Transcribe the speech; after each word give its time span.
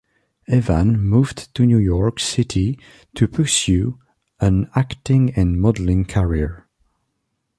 Evan 0.47 0.99
moved 0.99 1.53
to 1.53 1.63
New 1.63 1.77
York 1.77 2.19
City 2.19 2.79
to 3.13 3.27
pursue 3.27 3.99
an 4.39 4.67
acting 4.75 5.29
and 5.35 5.61
modeling 5.61 6.05
career. 6.05 6.65